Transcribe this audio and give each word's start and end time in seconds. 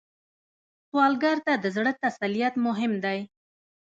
سوالګر 0.87 1.37
ته 1.45 1.53
د 1.63 1.65
زړه 1.75 1.91
تسلیت 2.03 2.53
مهم 2.65 2.93
دی 3.03 3.19